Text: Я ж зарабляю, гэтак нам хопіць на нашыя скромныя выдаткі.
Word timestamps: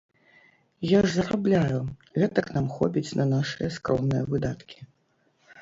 Я 0.91 1.01
ж 1.07 1.11
зарабляю, 1.17 1.79
гэтак 2.21 2.49
нам 2.57 2.71
хопіць 2.79 3.15
на 3.21 3.29
нашыя 3.35 3.73
скромныя 3.77 4.23
выдаткі. 4.33 4.79